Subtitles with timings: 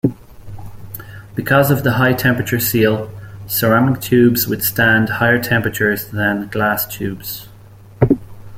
[1.35, 3.11] Because of the high-temperature seal,
[3.45, 7.47] ceramic tubes withstand higher temperatures than glass tubes.